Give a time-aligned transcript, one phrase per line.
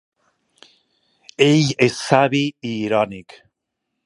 [1.47, 3.41] Ell és savi i irònic.